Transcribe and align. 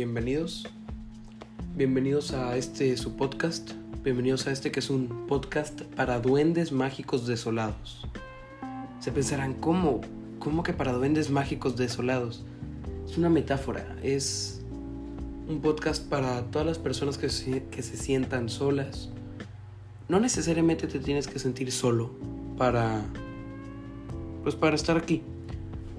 bienvenidos. 0.00 0.66
Bienvenidos 1.76 2.32
a 2.32 2.56
este 2.56 2.96
su 2.96 3.16
podcast. 3.16 3.72
Bienvenidos 4.02 4.46
a 4.46 4.50
este 4.50 4.72
que 4.72 4.80
es 4.80 4.88
un 4.88 5.26
podcast 5.26 5.82
para 5.82 6.20
duendes 6.20 6.72
mágicos 6.72 7.26
desolados. 7.26 8.06
Se 8.98 9.12
pensarán, 9.12 9.52
¿cómo? 9.52 10.00
¿Cómo 10.38 10.62
que 10.62 10.72
para 10.72 10.94
duendes 10.94 11.28
mágicos 11.28 11.76
desolados? 11.76 12.46
Es 13.06 13.18
una 13.18 13.28
metáfora, 13.28 13.94
es 14.02 14.62
un 15.46 15.60
podcast 15.60 16.08
para 16.08 16.44
todas 16.44 16.66
las 16.66 16.78
personas 16.78 17.18
que 17.18 17.28
se, 17.28 17.64
que 17.64 17.82
se 17.82 17.98
sientan 17.98 18.48
solas. 18.48 19.10
No 20.08 20.18
necesariamente 20.18 20.86
te 20.86 20.98
tienes 20.98 21.26
que 21.26 21.38
sentir 21.38 21.70
solo 21.72 22.10
para 22.56 23.04
pues 24.44 24.54
para 24.54 24.76
estar 24.76 24.96
aquí. 24.96 25.22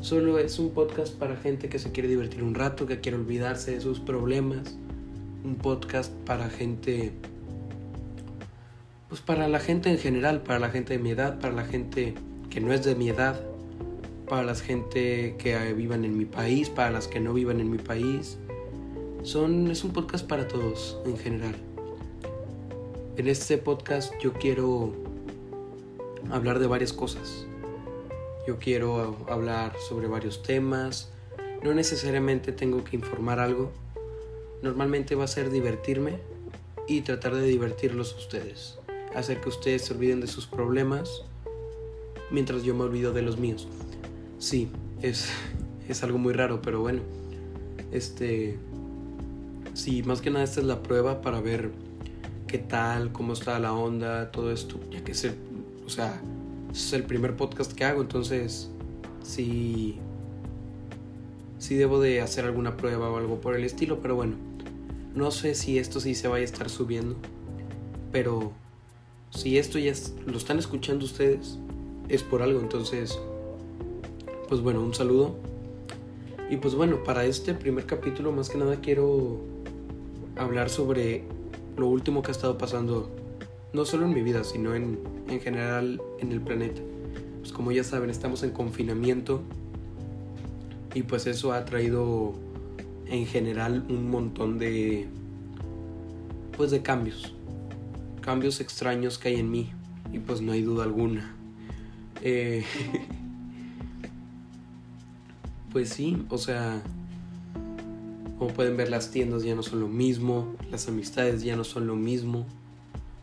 Solo 0.02 0.40
es 0.40 0.58
un 0.58 0.72
podcast 0.72 1.14
para 1.14 1.38
gente 1.38 1.70
que 1.70 1.78
se 1.78 1.92
quiere 1.92 2.10
divertir 2.10 2.42
un 2.42 2.56
rato, 2.56 2.88
que 2.88 3.00
quiere 3.00 3.18
olvidarse 3.18 3.72
de 3.72 3.82
sus 3.82 4.00
problemas. 4.00 4.76
Un 5.44 5.56
podcast 5.56 6.12
para 6.26 6.50
gente 6.50 7.14
pues 9.12 9.22
para 9.22 9.48
la 9.48 9.60
gente 9.60 9.90
en 9.92 9.98
general, 9.98 10.42
para 10.42 10.58
la 10.58 10.70
gente 10.70 10.94
de 10.94 11.00
mi 11.00 11.12
edad, 11.12 11.40
para 11.40 11.54
la 11.54 11.66
gente 11.66 12.16
que 12.50 12.62
no 12.62 12.72
es 12.72 12.86
de 12.86 12.96
mi 12.96 13.10
edad, 13.10 13.42
para 14.28 14.42
la 14.42 14.56
gente 14.56 15.36
que 15.38 15.74
vivan 15.74 16.06
en 16.06 16.18
mi 16.18 16.24
país, 16.24 16.70
para 16.70 16.92
las 16.92 17.10
que 17.10 17.20
no 17.20 17.34
vivan 17.34 17.60
en 17.60 17.70
mi 17.70 17.78
país. 17.78 18.38
Son, 19.24 19.70
es 19.70 19.84
un 19.84 19.92
podcast 19.92 20.26
para 20.26 20.48
todos 20.48 20.98
en 21.06 21.18
general. 21.18 21.56
En 23.18 23.28
este 23.28 23.58
podcast 23.58 24.14
yo 24.22 24.34
quiero 24.34 24.94
hablar 26.32 26.58
de 26.60 26.68
varias 26.68 26.94
cosas. 26.94 27.46
Yo 28.52 28.60
quiero 28.60 29.16
hablar 29.30 29.78
sobre 29.88 30.10
varios 30.10 30.44
temas. 30.44 31.10
No 31.64 31.74
necesariamente 31.74 32.52
tengo 32.52 32.84
que 32.84 32.98
informar 32.98 33.40
algo. 33.40 33.72
Normalmente 34.62 35.16
va 35.16 35.24
a 35.24 35.28
ser 35.28 35.50
divertirme 35.50 36.18
y 36.86 37.00
tratar 37.00 37.34
de 37.34 37.44
divertirlos 37.44 38.14
a 38.14 38.18
ustedes 38.18 38.78
hacer 39.16 39.40
que 39.40 39.48
ustedes 39.48 39.84
se 39.84 39.94
olviden 39.94 40.20
de 40.20 40.28
sus 40.28 40.48
problemas 40.48 41.24
mientras 42.30 42.64
yo 42.64 42.76
me 42.76 42.84
olvido 42.84 43.14
de 43.14 43.22
los 43.22 43.40
míos. 43.40 43.70
Sí, 44.38 44.70
es, 45.02 45.30
es 45.88 46.04
algo 46.04 46.18
muy 46.18 46.34
raro, 46.34 46.62
pero 46.62 46.82
bueno. 46.82 47.04
Este. 47.94 48.60
Sí, 49.76 50.04
más 50.04 50.20
que 50.20 50.30
nada 50.30 50.44
esta 50.44 50.60
es 50.60 50.66
la 50.66 50.84
prueba 50.84 51.22
para 51.22 51.40
ver 51.40 51.72
qué 52.48 52.58
tal, 52.58 53.14
cómo 53.14 53.32
está 53.32 53.58
la 53.60 53.72
onda, 53.72 54.30
todo 54.30 54.52
esto. 54.52 54.78
Ya 54.92 55.02
que 55.06 55.14
es 55.14 55.24
el, 55.24 55.36
o 55.86 55.90
sea, 55.90 56.22
es 56.72 56.94
el 56.94 57.04
primer 57.04 57.36
podcast 57.36 57.74
que 57.74 57.86
hago, 57.86 58.02
entonces 58.02 58.70
sí. 59.24 60.00
Sí 61.60 61.76
debo 61.76 62.00
de 62.00 62.22
hacer 62.22 62.46
alguna 62.46 62.76
prueba 62.76 63.10
o 63.10 63.18
algo 63.18 63.40
por 63.40 63.56
el 63.56 63.64
estilo, 63.64 64.02
pero 64.02 64.16
bueno. 64.16 64.36
No 65.14 65.30
sé 65.32 65.56
si 65.56 65.78
esto 65.78 66.00
sí 66.00 66.16
se 66.16 66.28
vaya 66.28 66.44
a 66.44 66.46
estar 66.46 66.70
subiendo, 66.70 67.16
pero 68.12 68.54
si 69.30 69.58
esto 69.58 69.78
ya 69.78 69.94
lo 70.26 70.38
están 70.38 70.58
escuchando 70.58 71.06
ustedes, 71.06 71.58
es 72.08 72.24
por 72.24 72.42
algo. 72.42 72.60
Entonces, 72.60 73.20
pues 74.48 74.62
bueno, 74.62 74.82
un 74.82 74.94
saludo. 74.94 75.36
Y 76.50 76.58
pues 76.58 76.76
bueno, 76.76 77.04
para 77.04 77.26
este 77.26 77.54
primer 77.54 77.86
capítulo 77.86 78.32
más 78.32 78.50
que 78.50 78.58
nada 78.58 78.82
quiero 78.82 79.40
hablar 80.36 80.70
sobre 80.70 81.24
lo 81.78 81.88
último 81.88 82.22
que 82.22 82.30
ha 82.30 82.34
estado 82.34 82.58
pasando, 82.58 83.10
no 83.74 83.86
solo 83.86 84.06
en 84.06 84.14
mi 84.14 84.22
vida, 84.22 84.44
sino 84.44 84.76
en, 84.76 85.00
en 85.28 85.40
general 85.40 86.02
en 86.20 86.32
el 86.32 86.42
planeta. 86.42 86.82
Pues 87.40 87.52
como 87.52 87.72
ya 87.72 87.84
saben, 87.84 88.10
estamos 88.10 88.44
en 88.44 88.52
confinamiento 88.52 89.42
y 90.94 91.04
pues 91.04 91.28
eso 91.28 91.54
ha 91.54 91.66
traído 91.66 92.34
en 93.08 93.26
general 93.26 93.86
un 93.90 94.10
montón 94.10 94.58
de 94.58 95.08
pues 96.56 96.72
de 96.72 96.82
cambios 96.82 97.34
cambios 98.22 98.62
extraños 98.62 99.18
que 99.18 99.30
hay 99.30 99.40
en 99.40 99.52
mí 99.52 99.72
y 100.14 100.20
pues 100.20 100.42
no 100.42 100.54
hay 100.54 100.62
duda 100.62 100.84
alguna. 100.84 101.36
Eh, 102.22 102.64
pues 105.72 105.90
sí, 105.90 106.26
o 106.30 106.38
sea, 106.38 106.82
como 108.38 108.54
pueden 108.54 108.78
ver 108.78 108.90
las 108.90 109.12
tiendas 109.12 109.44
ya 109.44 109.56
no 109.56 109.64
son 109.64 109.82
lo 109.82 109.88
mismo, 109.88 110.56
las 110.70 110.88
amistades 110.88 111.44
ya 111.44 111.56
no 111.56 111.64
son 111.64 111.88
lo 111.88 111.96
mismo, 111.96 112.46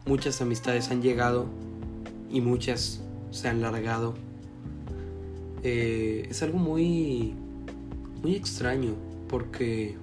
muchas 0.08 0.40
amistades 0.40 0.90
han 0.90 1.02
llegado 1.02 1.46
y 2.30 2.40
muchas 2.40 3.02
se 3.30 3.48
han 3.48 3.60
largado. 3.60 4.14
Eh, 5.62 6.26
es 6.30 6.42
algo 6.42 6.58
muy, 6.58 7.34
muy 8.22 8.34
extraño 8.34 8.94
porque 9.28 9.96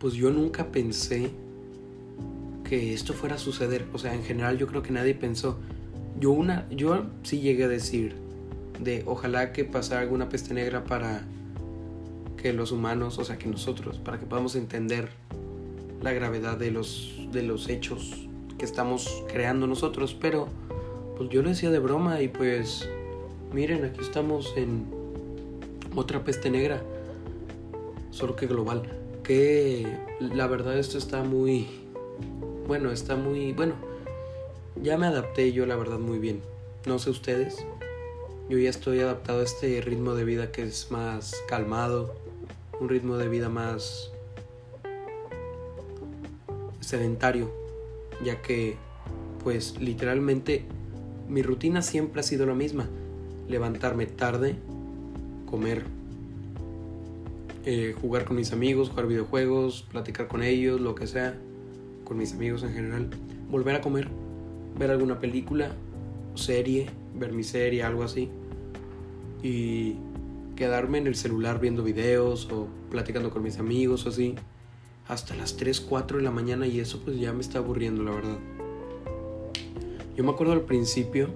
pues 0.00 0.14
yo 0.14 0.30
nunca 0.32 0.72
pensé 0.72 1.30
que 2.68 2.92
esto 2.92 3.12
fuera 3.12 3.36
a 3.36 3.38
suceder. 3.38 3.86
O 3.92 3.98
sea, 3.98 4.14
en 4.14 4.24
general 4.24 4.58
yo 4.58 4.66
creo 4.66 4.82
que 4.82 4.90
nadie 4.90 5.14
pensó. 5.14 5.58
Yo 6.18 6.32
una, 6.32 6.68
yo 6.70 7.04
sí 7.22 7.38
llegué 7.38 7.64
a 7.64 7.68
decir 7.68 8.16
de 8.82 9.04
ojalá 9.06 9.52
que 9.52 9.64
pasara 9.64 10.00
alguna 10.00 10.28
peste 10.28 10.54
negra 10.54 10.82
para 10.82 11.22
que 12.36 12.52
los 12.52 12.72
humanos, 12.72 13.18
o 13.18 13.24
sea, 13.24 13.38
que 13.38 13.48
nosotros, 13.48 13.98
para 13.98 14.18
que 14.18 14.26
podamos 14.26 14.56
entender 14.56 15.10
la 16.02 16.12
gravedad 16.12 16.56
de 16.58 16.70
los 16.70 17.14
de 17.32 17.42
los 17.42 17.68
hechos 17.68 18.28
que 18.58 18.64
estamos 18.64 19.24
creando 19.28 19.66
nosotros, 19.66 20.16
pero 20.18 20.48
pues 21.16 21.30
yo 21.30 21.42
lo 21.42 21.48
decía 21.48 21.70
de 21.70 21.78
broma 21.78 22.20
y 22.20 22.28
pues 22.28 22.88
miren, 23.52 23.84
aquí 23.84 24.00
estamos 24.00 24.52
en 24.56 24.86
otra 25.94 26.24
peste 26.24 26.50
negra, 26.50 26.82
solo 28.10 28.36
que 28.36 28.46
global. 28.46 28.82
Que 29.22 29.86
la 30.20 30.46
verdad 30.46 30.78
esto 30.78 30.98
está 30.98 31.22
muy 31.22 31.66
bueno, 32.66 32.90
está 32.90 33.16
muy, 33.16 33.52
bueno, 33.52 33.74
ya 34.82 34.96
me 34.96 35.06
adapté 35.06 35.52
yo 35.52 35.66
la 35.66 35.76
verdad 35.76 35.98
muy 35.98 36.18
bien. 36.18 36.40
No 36.86 36.98
sé 36.98 37.10
ustedes, 37.10 37.64
yo 38.48 38.58
ya 38.58 38.70
estoy 38.70 39.00
adaptado 39.00 39.40
a 39.40 39.44
este 39.44 39.80
ritmo 39.80 40.14
de 40.14 40.24
vida 40.24 40.52
que 40.52 40.62
es 40.62 40.90
más 40.90 41.34
calmado, 41.48 42.14
un 42.80 42.88
ritmo 42.88 43.16
de 43.16 43.28
vida 43.28 43.48
más 43.48 44.11
sedentario, 46.92 47.50
ya 48.22 48.42
que 48.42 48.76
pues 49.42 49.80
literalmente 49.80 50.66
mi 51.26 51.42
rutina 51.42 51.80
siempre 51.80 52.20
ha 52.20 52.22
sido 52.22 52.44
la 52.44 52.54
misma, 52.54 52.86
levantarme 53.48 54.04
tarde, 54.04 54.56
comer, 55.46 55.84
eh, 57.64 57.94
jugar 57.98 58.26
con 58.26 58.36
mis 58.36 58.52
amigos, 58.52 58.90
jugar 58.90 59.06
videojuegos, 59.06 59.86
platicar 59.90 60.28
con 60.28 60.42
ellos, 60.42 60.82
lo 60.82 60.94
que 60.94 61.06
sea 61.06 61.34
con 62.04 62.18
mis 62.18 62.34
amigos 62.34 62.62
en 62.62 62.74
general, 62.74 63.08
volver 63.50 63.76
a 63.76 63.80
comer, 63.80 64.08
ver 64.78 64.90
alguna 64.90 65.18
película, 65.18 65.70
serie, 66.34 66.90
ver 67.14 67.32
mi 67.32 67.42
serie, 67.42 67.84
algo 67.84 68.02
así, 68.02 68.28
y 69.42 69.96
quedarme 70.56 70.98
en 70.98 71.06
el 71.06 71.14
celular 71.14 71.58
viendo 71.58 71.82
videos 71.82 72.52
o 72.52 72.68
platicando 72.90 73.30
con 73.30 73.42
mis 73.42 73.58
amigos 73.58 74.04
o 74.04 74.10
así, 74.10 74.34
hasta 75.12 75.34
las 75.34 75.56
3, 75.56 75.80
4 75.80 76.18
de 76.18 76.22
la 76.22 76.30
mañana 76.30 76.66
y 76.66 76.80
eso 76.80 77.00
pues 77.04 77.18
ya 77.18 77.32
me 77.32 77.40
está 77.40 77.58
aburriendo, 77.58 78.02
la 78.02 78.12
verdad. 78.12 78.38
Yo 80.16 80.24
me 80.24 80.30
acuerdo 80.30 80.52
al 80.52 80.62
principio, 80.62 81.28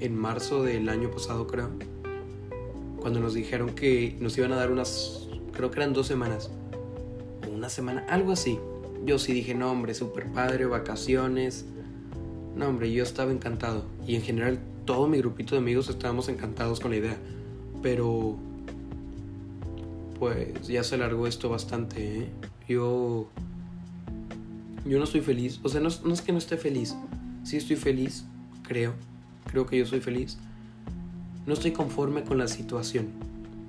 en 0.00 0.16
marzo 0.16 0.62
del 0.62 0.88
año 0.88 1.10
pasado 1.10 1.46
creo, 1.46 1.70
cuando 3.00 3.20
nos 3.20 3.34
dijeron 3.34 3.70
que 3.70 4.16
nos 4.20 4.36
iban 4.38 4.52
a 4.52 4.56
dar 4.56 4.70
unas, 4.70 5.28
creo 5.52 5.70
que 5.70 5.80
eran 5.80 5.92
dos 5.92 6.06
semanas, 6.06 6.50
o 7.46 7.50
una 7.50 7.68
semana, 7.68 8.04
algo 8.08 8.32
así, 8.32 8.58
yo 9.04 9.18
sí 9.18 9.32
dije, 9.32 9.54
no 9.54 9.70
hombre, 9.70 9.94
super 9.94 10.26
padre, 10.32 10.66
vacaciones. 10.66 11.64
No 12.56 12.68
hombre, 12.68 12.92
yo 12.92 13.02
estaba 13.02 13.32
encantado. 13.32 13.84
Y 14.06 14.16
en 14.16 14.22
general 14.22 14.58
todo 14.84 15.06
mi 15.06 15.18
grupito 15.18 15.54
de 15.54 15.58
amigos 15.60 15.88
estábamos 15.88 16.28
encantados 16.28 16.80
con 16.80 16.90
la 16.90 16.98
idea. 16.98 17.16
Pero... 17.82 18.36
Pues 20.18 20.66
ya 20.66 20.82
se 20.82 20.96
alargó 20.96 21.28
esto 21.28 21.48
bastante, 21.48 22.18
¿eh? 22.18 22.28
Yo... 22.68 23.28
Yo 24.84 24.98
no 24.98 25.04
estoy 25.04 25.20
feliz. 25.20 25.60
O 25.62 25.68
sea, 25.68 25.80
no, 25.80 25.88
no 26.04 26.14
es 26.14 26.22
que 26.22 26.32
no 26.32 26.38
esté 26.38 26.56
feliz. 26.56 26.94
Sí 27.44 27.56
estoy 27.56 27.76
feliz, 27.76 28.24
creo. 28.62 28.94
Creo 29.50 29.66
que 29.66 29.78
yo 29.78 29.86
soy 29.86 30.00
feliz. 30.00 30.38
No 31.46 31.54
estoy 31.54 31.72
conforme 31.72 32.22
con 32.24 32.38
la 32.38 32.48
situación. 32.48 33.08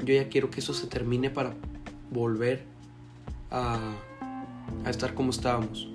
Yo 0.04 0.14
ya 0.14 0.30
quiero 0.30 0.50
que 0.50 0.60
eso 0.60 0.74
se 0.74 0.88
termine 0.88 1.30
para 1.30 1.54
volver 2.12 2.64
a 3.52 3.96
a 4.86 4.90
estar 4.90 5.14
como 5.14 5.32
estábamos. 5.32 5.88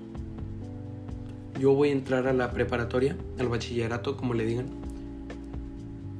Yo 1.59 1.73
voy 1.73 1.89
a 1.89 1.91
entrar 1.93 2.27
a 2.27 2.33
la 2.33 2.51
preparatoria, 2.51 3.15
al 3.39 3.47
bachillerato, 3.47 4.17
como 4.17 4.33
le 4.33 4.45
digan. 4.45 4.67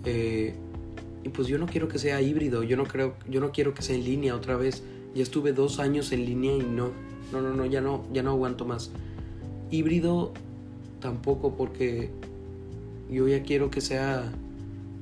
Eh, 0.05 0.55
y 1.23 1.29
pues 1.29 1.47
yo 1.47 1.57
no 1.57 1.65
quiero 1.65 1.87
que 1.87 1.99
sea 1.99 2.21
híbrido, 2.21 2.63
yo 2.63 2.77
no 2.77 2.85
creo, 2.85 3.15
yo 3.27 3.41
no 3.41 3.51
quiero 3.51 3.73
que 3.73 3.81
sea 3.81 3.95
en 3.95 4.03
línea 4.03 4.35
otra 4.35 4.55
vez. 4.55 4.83
Ya 5.15 5.23
estuve 5.23 5.53
dos 5.53 5.79
años 5.79 6.11
en 6.11 6.25
línea 6.25 6.55
y 6.55 6.59
no, 6.59 6.91
no, 7.31 7.41
no, 7.41 7.53
no, 7.53 7.65
ya 7.65 7.81
no, 7.81 8.03
ya 8.13 8.21
no 8.21 8.31
aguanto 8.31 8.65
más. 8.65 8.91
Híbrido 9.71 10.33
tampoco 10.99 11.55
porque 11.55 12.11
yo 13.09 13.27
ya 13.27 13.43
quiero 13.43 13.69
que 13.69 13.81
sea 13.81 14.31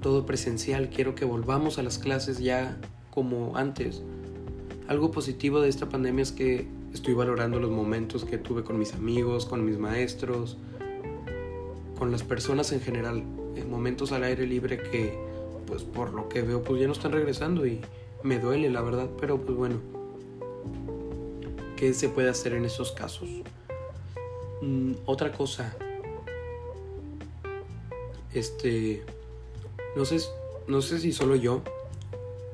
todo 0.02 0.26
presencial, 0.26 0.90
quiero 0.90 1.16
que 1.16 1.26
volvamos 1.26 1.80
a 1.80 1.84
las 1.84 1.98
clases 1.98 2.40
ya 2.40 2.78
como 3.10 3.58
antes. 3.58 4.04
Algo 4.88 5.12
positivo 5.12 5.62
de 5.62 5.70
esta 5.70 5.90
pandemia 5.90 6.24
es 6.24 6.32
que 6.32 6.68
estoy 6.94 7.14
valorando 7.14 7.60
los 7.60 7.72
momentos 7.72 8.26
que 8.26 8.38
tuve 8.38 8.64
con 8.64 8.78
mis 8.78 8.94
amigos, 8.94 9.46
con 9.46 9.66
mis 9.66 9.80
maestros, 9.80 10.58
con 11.98 12.12
las 12.12 12.22
personas 12.24 12.72
en 12.72 12.82
general, 12.82 13.24
en 13.56 13.70
momentos 13.70 14.12
al 14.12 14.24
aire 14.24 14.46
libre 14.46 14.78
que, 14.78 15.18
pues 15.66 15.84
por 15.84 16.14
lo 16.14 16.28
que 16.28 16.42
veo, 16.42 16.62
pues 16.64 16.82
ya 16.82 16.88
no 16.88 16.94
están 16.94 17.14
regresando 17.14 17.66
y 17.66 17.80
me 18.24 18.40
duele, 18.40 18.70
la 18.70 18.82
verdad, 18.82 19.10
pero 19.20 19.40
pues 19.40 19.58
bueno, 19.58 19.78
¿qué 21.84 21.94
se 21.94 22.08
puede 22.08 22.30
hacer 22.30 22.54
en 22.54 22.64
esos 22.64 22.94
casos? 22.94 23.28
Mm, 24.62 24.94
otra 25.06 25.34
cosa, 25.34 25.76
este, 28.34 29.04
no 29.94 30.06
sé, 30.06 30.20
no 30.66 30.82
sé 30.82 31.00
si 31.00 31.12
solo 31.12 31.36
yo 31.36 31.62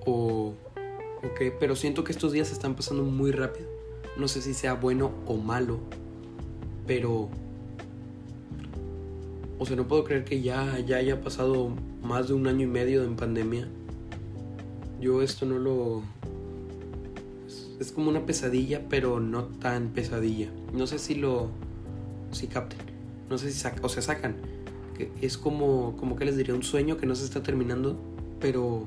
o, 0.04 0.56
o 1.22 1.34
qué, 1.38 1.52
pero 1.52 1.76
siento 1.76 2.04
que 2.04 2.12
estos 2.12 2.32
días 2.32 2.52
están 2.52 2.74
pasando 2.74 3.04
muy 3.04 3.30
rápido. 3.32 3.70
No 4.18 4.28
sé 4.28 4.42
si 4.42 4.56
sea 4.56 4.74
bueno 4.74 5.12
o 5.28 5.38
malo, 5.38 5.78
pero 6.88 7.30
o 9.60 9.66
sea, 9.68 9.76
no 9.76 9.88
puedo 9.88 10.06
creer 10.06 10.26
que 10.26 10.42
ya, 10.42 10.80
ya 10.80 10.98
haya 10.98 11.22
pasado 11.22 11.72
más 12.02 12.30
de 12.30 12.34
un 12.34 12.48
año 12.48 12.64
y 12.64 12.72
medio 12.72 13.04
en 13.04 13.16
pandemia. 13.16 13.68
Yo 15.00 15.22
esto 15.22 15.46
no 15.46 15.60
lo... 15.60 16.19
Es, 17.80 17.92
como 17.92 18.10
una 18.10 18.26
pesadilla, 18.26 18.82
pero 18.90 19.20
no 19.20 19.46
tan 19.46 19.90
pesadilla. 19.90 20.50
No 20.74 20.88
sé 20.88 21.00
si 21.00 21.16
lo... 21.16 21.50
Si 22.32 22.48
capten. 22.48 22.80
No 23.30 23.38
sé 23.38 23.52
si 23.52 23.60
sacan... 23.60 23.84
O 23.84 23.90
sea, 23.90 24.02
sacan. 24.02 24.36
Es 25.22 25.38
como, 25.38 25.96
como 25.98 26.16
que 26.16 26.26
les 26.26 26.36
diría 26.36 26.54
un 26.54 26.64
sueño 26.64 26.98
que 26.98 27.06
no 27.06 27.16
se 27.16 27.24
está 27.24 27.42
terminando, 27.42 27.98
pero 28.42 28.86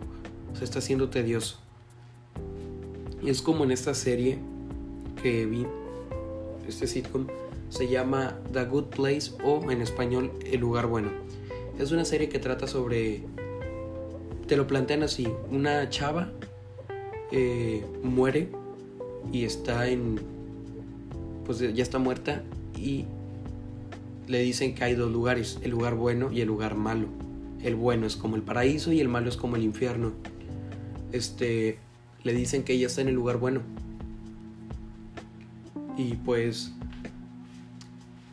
se 0.55 0.65
está 0.65 0.81
haciendo 0.81 1.09
tedioso. 1.09 1.59
Y 3.23 3.31
es 3.31 3.41
como 3.41 3.65
en 3.65 3.71
esta 3.71 3.94
serie 3.94 4.39
que 5.23 5.47
vi, 5.47 5.67
este 6.69 6.87
sitcom, 6.87 7.27
se 7.71 7.88
llama 7.88 8.38
The 8.53 8.65
Good 8.67 8.87
Place 8.87 9.33
o 9.43 9.71
en 9.71 9.81
español 9.81 10.31
El 10.45 10.61
lugar 10.61 10.87
bueno. 10.87 11.11
Es 11.79 11.91
una 11.93 12.05
serie 12.05 12.29
que 12.29 12.38
trata 12.38 12.67
sobre, 12.67 13.23
te 14.47 14.56
lo 14.56 14.67
plantean 14.67 15.03
así, 15.03 15.27
una 15.50 15.88
chava 15.88 16.31
eh, 17.31 17.83
muere 18.03 18.50
y 19.31 19.45
está 19.45 19.89
en, 19.89 20.21
pues 21.45 21.59
ya 21.59 21.83
está 21.83 21.99
muerta 21.99 22.43
y 22.77 23.05
le 24.27 24.41
dicen 24.41 24.75
que 24.75 24.85
hay 24.85 24.95
dos 24.95 25.13
lugares, 25.13 25.59
el 25.63 25.71
lugar 25.71 25.95
bueno 25.95 26.33
y 26.33 26.41
el 26.41 26.49
lugar 26.49 26.75
malo. 26.75 27.07
El 27.63 27.77
bueno 27.77 28.07
es 28.07 28.17
como 28.17 28.37
el 28.37 28.43
paraíso 28.43 28.93
y 28.93 29.01
el 29.01 29.09
malo 29.09 29.29
es 29.29 29.37
como 29.37 29.57
el 29.57 29.63
infierno. 29.63 30.13
Este, 31.13 31.79
le 32.25 32.33
dicen 32.33 32.65
que 32.65 32.73
ella 32.73 32.87
está 32.87 33.03
en 33.03 33.09
el 33.09 33.15
lugar 33.15 33.39
bueno. 33.39 33.61
Y 35.97 36.15
pues 36.15 36.73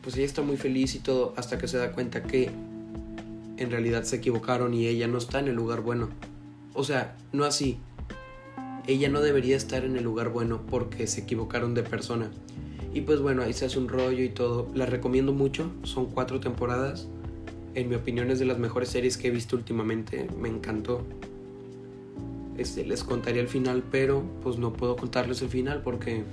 pues 0.02 0.16
ella 0.16 0.26
está 0.26 0.42
muy 0.42 0.56
feliz 0.56 0.94
y 0.94 0.98
todo 0.98 1.34
hasta 1.36 1.58
que 1.58 1.68
se 1.68 1.76
da 1.76 1.92
cuenta 1.92 2.22
que 2.22 2.50
en 3.58 3.70
realidad 3.70 4.04
se 4.04 4.16
equivocaron 4.16 4.72
y 4.72 4.86
ella 4.86 5.06
no 5.06 5.18
está 5.18 5.40
en 5.40 5.48
el 5.48 5.54
lugar 5.54 5.82
bueno. 5.82 6.08
O 6.72 6.84
sea, 6.84 7.16
no 7.32 7.44
así. 7.44 7.78
Ella 8.86 9.08
no 9.08 9.20
debería 9.20 9.56
estar 9.56 9.84
en 9.84 9.96
el 9.96 10.04
lugar 10.04 10.30
bueno 10.30 10.62
porque 10.68 11.06
se 11.06 11.20
equivocaron 11.20 11.74
de 11.74 11.82
persona. 11.82 12.30
Y 12.92 13.02
pues 13.02 13.20
bueno, 13.20 13.42
ahí 13.42 13.52
se 13.52 13.66
hace 13.66 13.78
un 13.78 13.88
rollo 13.88 14.22
y 14.22 14.30
todo. 14.30 14.68
La 14.74 14.86
recomiendo 14.86 15.32
mucho. 15.32 15.70
Son 15.84 16.06
cuatro 16.06 16.40
temporadas. 16.40 17.08
En 17.74 17.88
mi 17.88 17.94
opinión 17.94 18.30
es 18.30 18.38
de 18.40 18.46
las 18.46 18.58
mejores 18.58 18.88
series 18.88 19.16
que 19.16 19.28
he 19.28 19.30
visto 19.30 19.56
últimamente. 19.56 20.26
Me 20.40 20.48
encantó. 20.48 21.02
Este, 22.58 22.84
les 22.84 23.04
contaría 23.04 23.40
el 23.40 23.48
final, 23.48 23.84
pero 23.90 24.24
pues 24.42 24.58
no 24.58 24.72
puedo 24.72 24.96
contarles 24.96 25.40
el 25.42 25.48
final 25.48 25.82
porque... 25.82 26.24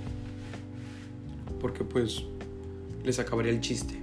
Porque 1.60 1.84
pues 1.84 2.24
les 3.04 3.18
acabaría 3.18 3.52
el 3.52 3.60
chiste. 3.60 3.94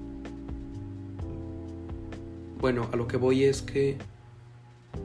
Bueno, 2.59 2.89
a 2.92 2.95
lo 2.95 3.07
que 3.07 3.18
voy 3.18 3.44
es 3.44 3.62
que 3.62 3.97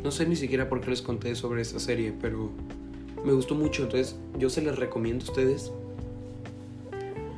no 0.03 0.11
sé 0.11 0.27
ni 0.27 0.37
siquiera 0.37 0.69
por 0.69 0.81
qué 0.81 0.91
les 0.91 1.03
conté 1.03 1.35
sobre 1.35 1.61
esta 1.61 1.79
serie, 1.79 2.15
pero 2.19 2.51
me 3.25 3.33
gustó 3.33 3.55
mucho, 3.55 3.85
entonces 3.85 4.17
yo 4.39 4.51
se 4.51 4.63
les 4.63 4.77
recomiendo 4.77 5.25
a 5.25 5.29
ustedes. 5.29 5.73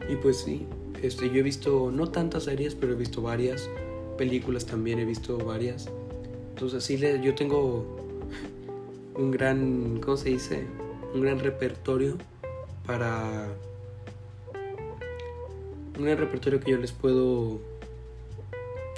Y 0.08 0.16
pues 0.16 0.38
sí, 0.38 0.66
este, 1.02 1.28
yo 1.30 1.36
he 1.36 1.42
visto 1.42 1.90
no 1.90 2.10
tantas 2.10 2.44
series, 2.44 2.74
pero 2.74 2.92
he 2.92 2.96
visto 2.96 3.22
varias 3.22 3.68
películas 4.16 4.66
también 4.66 4.98
he 4.98 5.04
visto 5.04 5.36
varias. 5.38 5.88
Entonces 6.50 6.84
sí, 6.84 6.96
yo 7.22 7.34
tengo 7.34 7.84
un 9.16 9.30
gran, 9.30 10.00
¿cómo 10.00 10.16
se 10.16 10.30
dice? 10.30 10.64
Un 11.14 11.22
gran 11.22 11.38
repertorio 11.38 12.18
para 12.86 13.48
un 15.98 16.06
repertorio 16.06 16.60
que 16.60 16.70
yo 16.70 16.78
les 16.78 16.92
puedo 16.92 17.60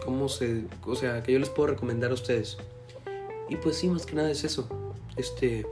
cómo 0.05 0.29
se 0.29 0.65
o 0.87 0.95
sea 0.95 1.23
que 1.23 1.33
yo 1.33 1.39
les 1.39 1.49
puedo 1.49 1.71
recomendar 1.71 2.11
a 2.13 2.15
ustedes 2.15 2.57
y 3.49 3.57
pues 3.57 3.77
sí 3.77 3.89
más 3.89 4.07
que 4.07 4.15
nada 4.15 4.31
es 4.31 4.45
eso 4.45 4.69
este 5.17 5.67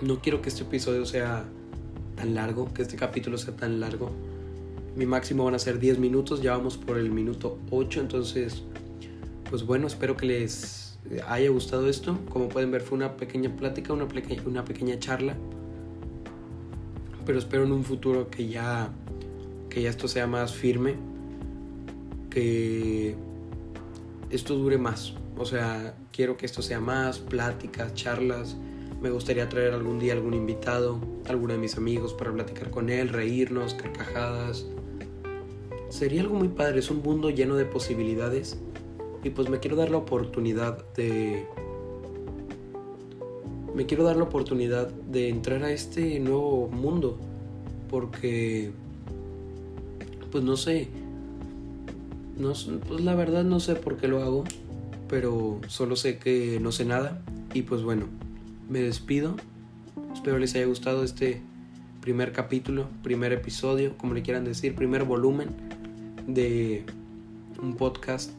no 0.00 0.20
quiero 0.20 0.42
que 0.42 0.48
este 0.48 0.62
episodio 0.62 1.04
sea 1.06 1.44
tan 2.16 2.34
largo 2.34 2.72
que 2.72 2.82
este 2.82 2.96
capítulo 2.96 3.38
sea 3.38 3.56
tan 3.56 3.80
largo 3.80 4.10
mi 4.96 5.06
máximo 5.06 5.44
van 5.44 5.54
a 5.54 5.58
ser 5.58 5.78
10 5.78 5.98
minutos 5.98 6.42
ya 6.42 6.56
vamos 6.56 6.76
por 6.76 6.98
el 6.98 7.10
minuto 7.10 7.58
8 7.70 8.00
entonces 8.00 8.62
pues 9.50 9.64
bueno 9.64 9.86
espero 9.86 10.16
que 10.16 10.26
les 10.26 10.98
haya 11.26 11.48
gustado 11.50 11.88
esto 11.88 12.18
como 12.28 12.48
pueden 12.48 12.70
ver 12.70 12.82
fue 12.82 12.98
una 12.98 13.16
pequeña 13.16 13.54
plática 13.54 13.92
una, 13.92 14.06
una 14.46 14.64
pequeña 14.64 14.98
charla 14.98 15.36
pero 17.24 17.38
espero 17.38 17.64
en 17.64 17.72
un 17.72 17.84
futuro 17.84 18.30
que 18.30 18.48
ya 18.48 18.90
que 19.68 19.82
ya 19.82 19.90
esto 19.90 20.08
sea 20.08 20.26
más 20.26 20.54
firme, 20.54 20.94
que 22.30 23.14
esto 24.30 24.54
dure 24.54 24.78
más. 24.78 25.14
O 25.36 25.44
sea, 25.44 25.94
quiero 26.12 26.36
que 26.36 26.46
esto 26.46 26.62
sea 26.62 26.80
más, 26.80 27.18
pláticas, 27.18 27.94
charlas. 27.94 28.56
Me 29.00 29.10
gustaría 29.10 29.48
traer 29.48 29.74
algún 29.74 29.98
día 29.98 30.12
algún 30.12 30.34
invitado, 30.34 30.98
alguno 31.28 31.52
de 31.52 31.58
mis 31.60 31.76
amigos 31.76 32.14
para 32.14 32.32
platicar 32.32 32.70
con 32.70 32.90
él, 32.90 33.10
reírnos, 33.10 33.74
carcajadas. 33.74 34.66
Sería 35.88 36.22
algo 36.22 36.34
muy 36.34 36.48
padre, 36.48 36.80
es 36.80 36.90
un 36.90 37.02
mundo 37.02 37.30
lleno 37.30 37.56
de 37.56 37.64
posibilidades 37.64 38.58
y 39.22 39.30
pues 39.30 39.48
me 39.48 39.60
quiero 39.60 39.76
dar 39.76 39.90
la 39.90 39.98
oportunidad 39.98 40.84
de... 40.94 41.46
Me 43.74 43.86
quiero 43.86 44.02
dar 44.02 44.16
la 44.16 44.24
oportunidad 44.24 44.88
de 44.88 45.28
entrar 45.28 45.62
a 45.62 45.70
este 45.70 46.18
nuevo 46.18 46.68
mundo 46.68 47.18
porque 47.88 48.72
pues 50.30 50.44
no 50.44 50.56
sé. 50.56 50.88
No, 52.36 52.52
pues 52.86 53.00
la 53.00 53.14
verdad 53.14 53.44
no 53.44 53.60
sé 53.60 53.74
por 53.74 53.96
qué 53.96 54.08
lo 54.08 54.22
hago, 54.22 54.44
pero 55.08 55.60
solo 55.66 55.96
sé 55.96 56.18
que 56.18 56.58
no 56.60 56.70
sé 56.72 56.84
nada. 56.84 57.22
Y 57.54 57.62
pues 57.62 57.82
bueno, 57.82 58.06
me 58.68 58.80
despido. 58.80 59.36
Espero 60.12 60.38
les 60.38 60.54
haya 60.54 60.66
gustado 60.66 61.02
este 61.02 61.40
primer 62.00 62.32
capítulo, 62.32 62.86
primer 63.02 63.32
episodio, 63.32 63.96
como 63.96 64.14
le 64.14 64.22
quieran 64.22 64.44
decir, 64.44 64.74
primer 64.74 65.04
volumen 65.04 65.48
de 66.26 66.84
un 67.60 67.76
podcast 67.76 68.30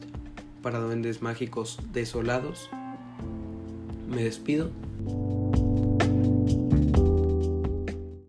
para 0.62 0.78
duendes 0.78 1.22
mágicos 1.22 1.78
desolados. 1.92 2.70
Me 4.08 4.24
despido. 4.24 4.70